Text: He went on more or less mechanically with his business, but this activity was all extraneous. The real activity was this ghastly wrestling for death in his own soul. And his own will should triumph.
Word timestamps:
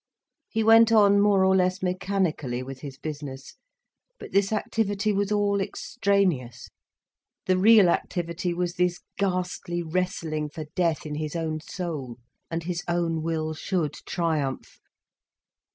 He 0.49 0.63
went 0.63 0.91
on 0.91 1.21
more 1.21 1.45
or 1.45 1.55
less 1.55 1.83
mechanically 1.83 2.63
with 2.63 2.79
his 2.79 2.97
business, 2.97 3.53
but 4.17 4.31
this 4.31 4.51
activity 4.51 5.13
was 5.13 5.31
all 5.31 5.61
extraneous. 5.61 6.69
The 7.45 7.55
real 7.55 7.87
activity 7.87 8.51
was 8.51 8.77
this 8.77 8.99
ghastly 9.19 9.83
wrestling 9.83 10.49
for 10.49 10.65
death 10.75 11.05
in 11.05 11.13
his 11.13 11.35
own 11.35 11.59
soul. 11.59 12.17
And 12.49 12.63
his 12.63 12.83
own 12.87 13.21
will 13.21 13.53
should 13.53 13.93
triumph. 14.07 14.79